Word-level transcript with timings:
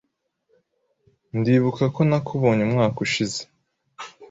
Ndibuka 1.37 1.83
ko 1.95 2.01
nakubonye 2.09 2.61
umwaka 2.67 2.97
ushize. 3.05 3.41